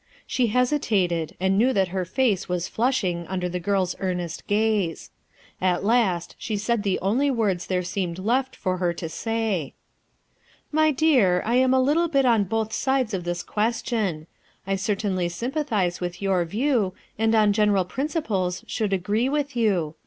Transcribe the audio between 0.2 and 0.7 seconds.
She